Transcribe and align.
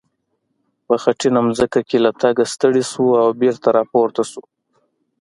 په 0.85 0.93
خټینه 1.01 1.41
ځمکه 1.57 1.79
کې 1.87 1.97
له 2.05 2.11
تګه 2.21 2.43
ستړی 2.53 2.83
شو 2.91 3.05
او 3.21 3.27
بېرته 3.41 3.67
را 3.77 3.83
پورته 3.91 4.23
شو. 4.31 4.43